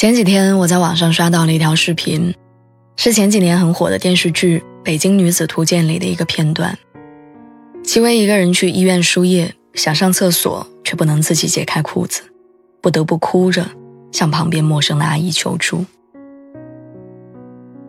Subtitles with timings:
[0.00, 2.34] 前几天我在网上刷到了一条视频，
[2.96, 6.78] 是前几年很火的电视剧《北京女子图鉴》里的一个片段。
[7.84, 12.22] 戚薇一个人去医院输液，想上厕所却不能自己解开裤子，
[12.80, 13.66] 不得不哭着
[14.10, 15.84] 向旁边陌生的阿姨求助。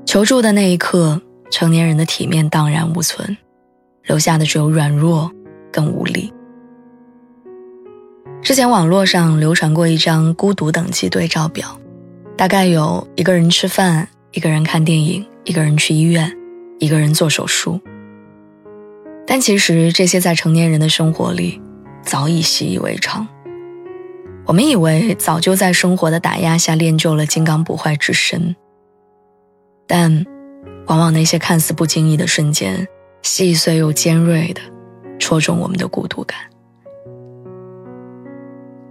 [0.05, 3.37] 求助的那一刻，成年人的体面荡然无存，
[4.03, 5.31] 留下的只有软弱
[5.71, 6.33] 跟无力。
[8.41, 11.77] 之前网络上流传过一张孤独等级对照表。
[12.41, 16.35] 大概有一个人吃饭，一个人看电影，一个人去医院，
[16.79, 17.79] 一个人做手术。
[19.27, 21.61] 但其实这些在成年人的生活里
[22.01, 23.27] 早已习以为常。
[24.47, 28.55] 我们以为早就在生活的打压下练就了金刚不坏之身，
[29.85, 30.25] 但
[30.87, 32.87] 往往那些看似不经意的瞬间，
[33.21, 34.61] 细碎又尖锐的
[35.19, 36.39] 戳中我们的孤独感。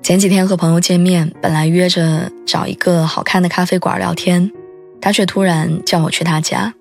[0.03, 4.51] 前几天和朋友见面，本来约着找一个好看的咖啡馆聊天，
[5.01, 6.75] 他却突然叫我去他家。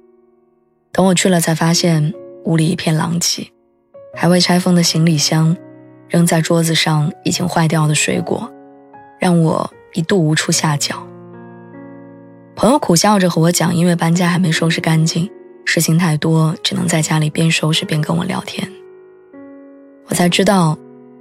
[0.91, 2.13] 等我去了，才发现
[2.45, 3.51] 屋里一片狼藉，
[4.15, 5.55] 还未拆封的行李箱，
[6.07, 8.49] 扔在桌子上已经坏掉的水果，
[9.19, 11.05] 让我一度无处下脚。
[12.55, 15.29] 朋友苦笑着和我讲，因为搬家还没收拾干净，
[15.65, 18.67] 事情太多，只能在家里边收拾边跟我聊天。
[20.07, 20.75] 我才知道，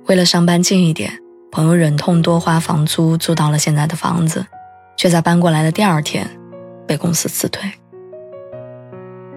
[0.07, 1.13] 为了上班近一点。
[1.51, 4.47] 朋友忍痛多花房租租到了现在的房子，
[4.97, 6.29] 却在搬过来的第二天
[6.87, 7.71] 被公司辞退。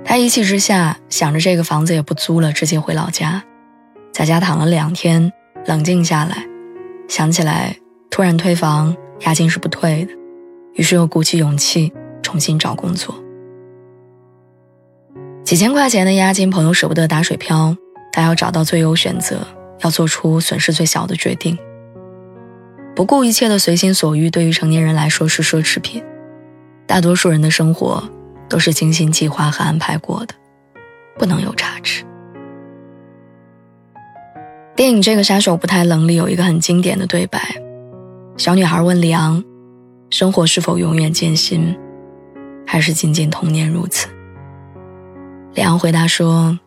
[0.04, 3.42] 他一气之下想着这个房子也不租了，直接回老家，
[4.12, 5.32] 在家躺了两天，
[5.66, 6.46] 冷静下来，
[7.08, 7.76] 想起来
[8.10, 10.12] 突然退房，押金是不退的，
[10.74, 13.16] 于是又鼓起勇气重新找工作。
[15.46, 17.76] 几千块钱的押金，朋友舍不得打水漂，
[18.12, 19.46] 他要找到最优选择，
[19.82, 21.58] 要做出损失最小的决定。
[22.96, 26.04] 不顾一切的随心所欲，对于成年人来说是奢侈品。
[26.86, 28.04] 大多数人的生活
[28.50, 30.36] 都是精心计划和安排过的，
[31.18, 32.04] 不能有差池。
[34.76, 37.40] 电影《这个杀手不太冷》里有一个很经典的对白：
[38.36, 39.42] 小女孩问里昂，
[40.10, 41.78] 生活是否永远艰辛，
[42.68, 44.10] 还是仅仅童年如此？
[45.54, 46.60] 里昂回答说：“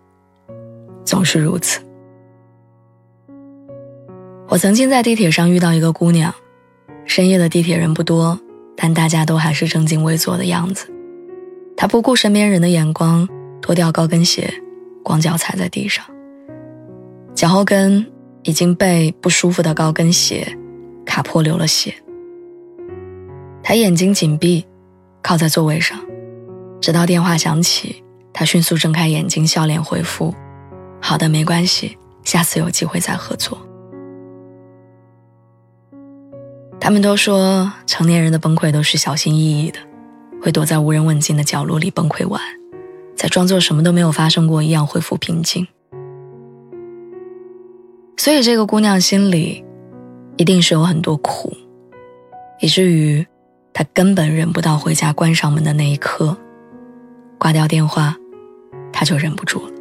[1.04, 1.80] 总是如此。”
[4.54, 6.32] 我曾经在地铁上遇到一个姑娘，
[7.06, 8.38] 深夜的地铁人不多，
[8.76, 10.86] 但大家都还是正襟危坐的样子。
[11.76, 13.28] 她不顾身边人的眼光，
[13.60, 14.48] 脱掉高跟鞋，
[15.02, 16.04] 光脚踩在地上，
[17.34, 18.06] 脚后跟
[18.44, 20.46] 已经被不舒服的高跟鞋
[21.04, 21.92] 卡破，流了血。
[23.60, 24.64] 她眼睛紧闭，
[25.20, 25.98] 靠在座位上，
[26.80, 28.00] 直到电话响起，
[28.32, 30.32] 她迅速睁开眼睛，笑脸回复
[31.02, 33.58] ：“好的，没关系，下次有机会再合作。”
[36.84, 39.78] 他们都说，成年人的崩溃都是小心翼翼的，
[40.42, 42.38] 会躲在无人问津的角落里崩溃完，
[43.16, 45.66] 再装作什么都没有发生过一样恢复平静。
[48.18, 49.64] 所以这个姑娘心里，
[50.36, 51.56] 一定是有很多苦，
[52.60, 53.26] 以至于
[53.72, 56.36] 她根本忍不到回家关上门的那一刻，
[57.38, 58.14] 挂掉电话，
[58.92, 59.72] 她就忍不住了。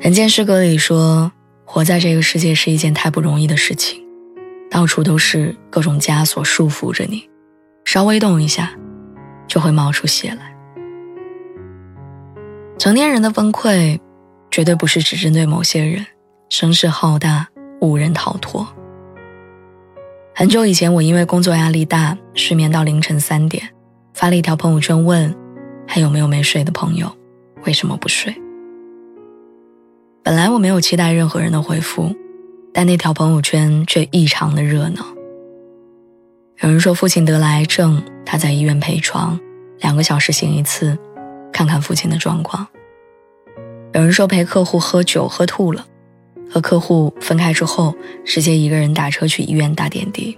[0.00, 1.30] 人间失格里说。
[1.70, 4.02] 活在这个世界是一件太不容易的事情，
[4.70, 7.28] 到处都是各种枷锁束缚着你，
[7.84, 8.72] 稍微动一下，
[9.46, 10.56] 就会冒出血来。
[12.78, 14.00] 成年人的崩溃，
[14.50, 16.06] 绝对不是只针对某些人，
[16.48, 17.46] 声势浩大，
[17.82, 18.66] 无人逃脱。
[20.34, 23.62] 很久以前，我因为工作压力大，失眠到凌晨三点，
[24.14, 25.36] 发了一条朋友圈问，
[25.86, 27.14] 还有没有没睡的朋友，
[27.66, 28.34] 为什么不睡？
[30.28, 32.14] 本来我没有期待任何人的回复，
[32.74, 35.02] 但那条朋友圈却异常的热闹。
[36.60, 39.40] 有人说父亲得了癌症，他在医院陪床，
[39.78, 40.98] 两个小时醒一次，
[41.50, 42.68] 看看父亲的状况。
[43.94, 45.86] 有人说陪客户喝酒喝吐了，
[46.50, 50.36] 和客户分开之后，直接一个人打车去医院打点滴。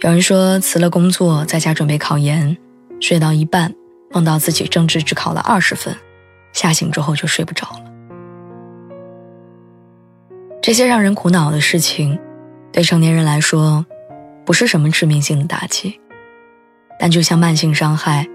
[0.00, 2.56] 有人说辞了工作，在家准备考研，
[2.98, 3.72] 睡到一半，
[4.10, 5.94] 梦到自己政治只考了二十分，
[6.52, 7.91] 吓醒之后就睡不着了。
[10.72, 12.18] 这些让人苦恼的事情，
[12.72, 13.84] 对成年人来说，
[14.42, 16.00] 不是什么致命性的打击，
[16.98, 18.26] 但就像慢性伤害，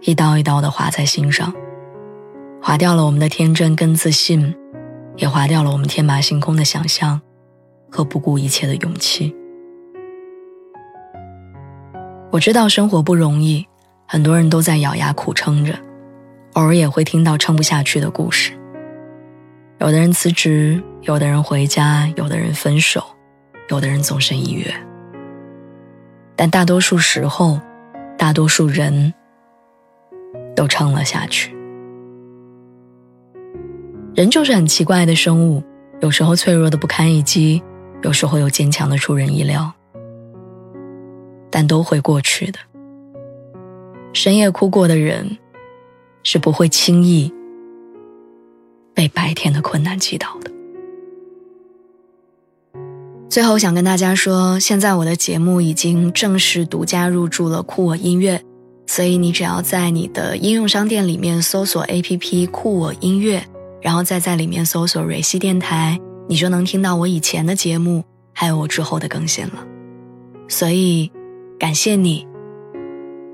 [0.00, 1.52] 一刀一刀的划在心上，
[2.62, 4.56] 划掉了我们的天真跟自信，
[5.16, 7.20] 也划掉了我们天马行空的想象
[7.90, 9.36] 和不顾一切的勇气。
[12.30, 13.66] 我知道生活不容易，
[14.06, 15.78] 很多人都在咬牙苦撑着，
[16.54, 18.54] 偶尔也会听到撑不下去的故事。
[19.78, 23.00] 有的人辞职，有的人回家，有的人分手，
[23.68, 24.74] 有的人纵身一跃。
[26.34, 27.60] 但大多数时候，
[28.18, 29.14] 大多数人
[30.56, 31.54] 都撑了下去。
[34.16, 35.62] 人就是很奇怪的生物，
[36.00, 37.62] 有时候脆弱的不堪一击，
[38.02, 39.72] 有时候又坚强的出人意料。
[41.52, 42.58] 但都会过去的。
[44.12, 45.38] 深夜哭过的人，
[46.24, 47.32] 是不会轻易
[48.92, 50.50] 被白天的困难击倒的。
[53.28, 58.40] 最后想跟大家说，现在我的节目已经正式独家入驻了酷我音乐，
[58.86, 63.44] 所以你只要在你的应用商店里面搜索 APP 酷我音乐，
[63.82, 69.66] 然后再在里面搜索蕊希电台，你就能听到我以前的节目，还有我之后的更新了。
[70.48, 71.10] 所以。
[71.58, 72.26] 感谢你，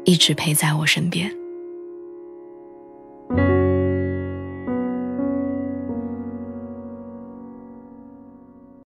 [0.04, 1.41] 一直陪在我身边。